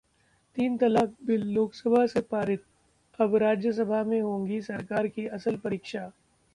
[0.57, 2.63] तीन तलाक बिल लोकसभा से पारित,
[3.19, 6.11] अब राज्यसभा में होगी सरकार की असल परीक्षा